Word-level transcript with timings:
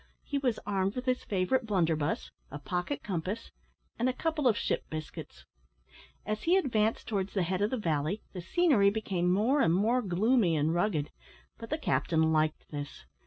He 0.23 0.39
was 0.39 0.57
armed 0.65 0.95
with 0.95 1.05
his 1.05 1.23
favourite 1.23 1.67
blunderbuss, 1.67 2.31
a 2.49 2.57
pocket 2.57 3.03
compass, 3.03 3.51
and 3.99 4.09
a 4.09 4.13
couple 4.13 4.47
of 4.47 4.57
ship 4.57 4.89
biscuits. 4.89 5.45
As 6.25 6.41
he 6.41 6.57
advanced 6.57 7.07
towards 7.07 7.35
the 7.35 7.43
head 7.43 7.61
of 7.61 7.69
the 7.69 7.77
valley, 7.77 8.23
the 8.33 8.41
scenery 8.41 8.89
became 8.89 9.31
more 9.31 9.61
and 9.61 9.75
more 9.75 10.01
gloomy 10.01 10.55
and 10.55 10.73
rugged, 10.73 11.11
but 11.59 11.69
the 11.69 11.77
captain 11.77 12.33
liked 12.33 12.65
this. 12.71 13.05